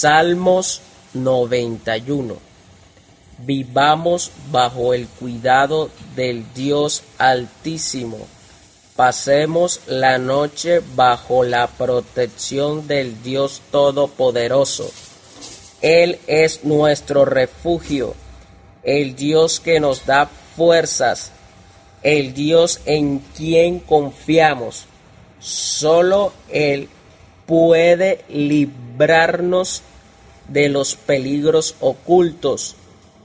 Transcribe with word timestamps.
Salmos 0.00 0.80
91. 1.14 2.36
Vivamos 3.38 4.30
bajo 4.52 4.94
el 4.94 5.08
cuidado 5.08 5.90
del 6.14 6.44
Dios 6.54 7.02
Altísimo. 7.18 8.18
Pasemos 8.94 9.80
la 9.88 10.18
noche 10.18 10.82
bajo 10.94 11.42
la 11.42 11.66
protección 11.66 12.86
del 12.86 13.24
Dios 13.24 13.60
Todopoderoso. 13.72 14.88
Él 15.82 16.20
es 16.28 16.62
nuestro 16.62 17.24
refugio, 17.24 18.14
el 18.84 19.16
Dios 19.16 19.58
que 19.58 19.80
nos 19.80 20.06
da 20.06 20.30
fuerzas, 20.56 21.32
el 22.04 22.34
Dios 22.34 22.82
en 22.84 23.18
quien 23.36 23.80
confiamos. 23.80 24.84
Solo 25.40 26.32
Él 26.50 26.88
puede 27.48 28.26
librarnos 28.28 29.82
de 30.48 30.68
los 30.68 30.96
peligros 30.96 31.76
ocultos 31.80 32.76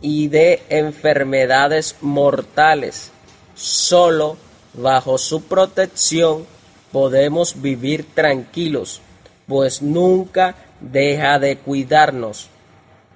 y 0.00 0.28
de 0.28 0.62
enfermedades 0.70 1.96
mortales. 2.00 3.12
Solo 3.54 4.38
bajo 4.72 5.18
su 5.18 5.42
protección 5.42 6.46
podemos 6.92 7.60
vivir 7.60 8.06
tranquilos, 8.14 9.02
pues 9.46 9.82
nunca 9.82 10.54
deja 10.80 11.38
de 11.38 11.58
cuidarnos, 11.58 12.48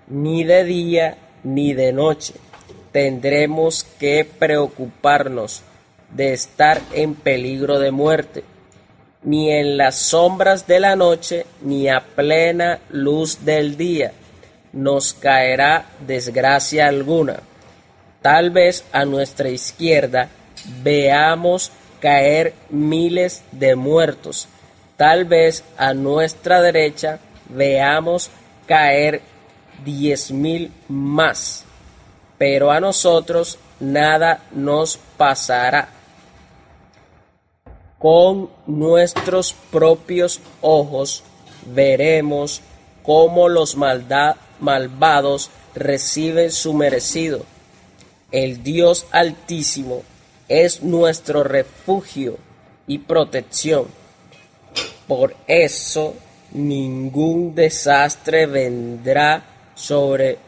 ni 0.06 0.44
de 0.44 0.64
día 0.64 1.16
ni 1.42 1.72
de 1.72 1.94
noche. 1.94 2.34
Tendremos 2.92 3.84
que 3.98 4.26
preocuparnos 4.26 5.62
de 6.14 6.34
estar 6.34 6.82
en 6.92 7.14
peligro 7.14 7.78
de 7.78 7.90
muerte 7.90 8.44
ni 9.22 9.50
en 9.50 9.76
las 9.76 9.96
sombras 9.96 10.66
de 10.66 10.80
la 10.80 10.96
noche, 10.96 11.46
ni 11.62 11.88
a 11.88 12.00
plena 12.00 12.78
luz 12.90 13.44
del 13.44 13.76
día 13.76 14.12
nos 14.72 15.14
caerá 15.14 15.86
desgracia 16.06 16.88
alguna. 16.88 17.40
Tal 18.22 18.50
vez 18.50 18.84
a 18.92 19.04
nuestra 19.04 19.48
izquierda 19.48 20.28
veamos 20.82 21.72
caer 22.00 22.54
miles 22.68 23.42
de 23.52 23.76
muertos. 23.76 24.48
Tal 24.96 25.24
vez 25.24 25.64
a 25.76 25.94
nuestra 25.94 26.60
derecha 26.60 27.18
veamos 27.48 28.30
caer 28.66 29.22
diez 29.84 30.30
mil 30.30 30.70
más. 30.88 31.64
Pero 32.38 32.70
a 32.70 32.80
nosotros 32.80 33.58
nada 33.80 34.42
nos 34.52 34.98
pasará 35.16 35.88
con 38.00 38.48
nuestros 38.66 39.54
propios 39.70 40.40
ojos 40.62 41.22
veremos 41.66 42.62
cómo 43.02 43.50
los 43.50 43.76
malvados 43.76 45.50
reciben 45.74 46.50
su 46.50 46.72
merecido. 46.72 47.44
El 48.32 48.62
Dios 48.62 49.06
Altísimo 49.10 50.02
es 50.48 50.82
nuestro 50.82 51.44
refugio 51.44 52.38
y 52.86 52.98
protección. 52.98 53.84
Por 55.06 55.36
eso 55.46 56.14
ningún 56.52 57.54
desastre 57.54 58.46
vendrá 58.46 59.44
sobre 59.74 60.38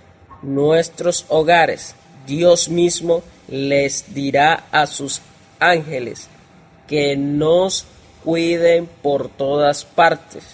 nuestros 0.41 1.27
hogares. 1.28 1.97
Dios 2.27 2.70
mismo 2.70 3.23
les 3.48 4.14
dirá 4.14 4.69
a 4.73 4.86
sus 4.86 5.20
ángeles 5.61 6.30
que 6.86 7.16
nos 7.16 7.86
cuiden 8.25 8.88
por 9.02 9.28
todas 9.28 9.84
partes. 9.84 10.44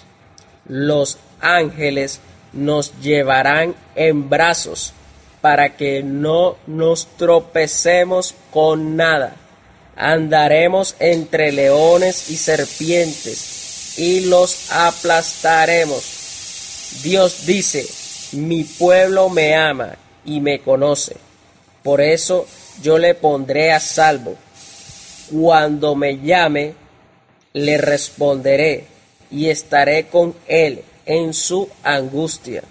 Los 0.67 1.19
ángeles 1.41 2.21
nos 2.53 2.99
llevarán 3.01 3.75
en 3.95 4.29
brazos 4.29 4.93
para 5.41 5.77
que 5.77 6.03
no 6.03 6.57
nos 6.67 7.07
tropecemos 7.17 8.35
con 8.51 8.97
nada. 8.97 9.37
Andaremos 9.97 10.95
entre 10.99 11.53
leones 11.53 12.31
y 12.31 12.37
serpientes 12.37 13.99
y 13.99 14.27
los 14.27 14.71
aplastaremos. 14.71 17.01
Dios 17.03 17.47
dice, 17.47 17.87
mi 18.33 18.65
pueblo 18.65 19.29
me 19.29 19.55
ama 19.55 19.97
y 20.25 20.41
me 20.41 20.61
conoce. 20.61 21.17
Por 21.83 22.01
eso 22.01 22.47
yo 22.83 22.99
le 22.99 23.15
pondré 23.15 23.73
a 23.73 23.81
salvo 23.81 24.37
cuando 25.31 25.95
me 25.95 26.19
llame, 26.19 26.75
le 27.53 27.79
responderé 27.79 28.85
y 29.31 29.49
estaré 29.49 30.07
con 30.07 30.35
él 30.47 30.83
en 31.07 31.35
su 31.35 31.69
angustia. 31.83 32.63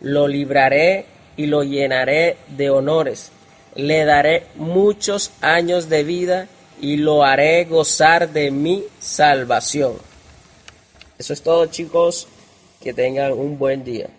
Lo 0.00 0.28
libraré 0.28 1.06
y 1.36 1.46
lo 1.46 1.62
llenaré 1.62 2.36
de 2.48 2.70
honores. 2.70 3.30
Le 3.74 4.04
daré 4.04 4.44
muchos 4.56 5.32
años 5.40 5.88
de 5.88 6.04
vida 6.04 6.48
y 6.80 6.96
lo 6.96 7.24
haré 7.24 7.64
gozar 7.64 8.30
de 8.30 8.50
mi 8.50 8.84
salvación. 9.00 9.94
Eso 11.18 11.32
es 11.32 11.42
todo 11.42 11.66
chicos. 11.66 12.28
Que 12.82 12.92
tengan 12.92 13.32
un 13.32 13.58
buen 13.58 13.82
día. 13.82 14.10